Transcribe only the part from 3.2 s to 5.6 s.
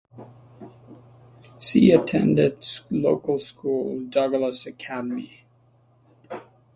school Douglas Academy.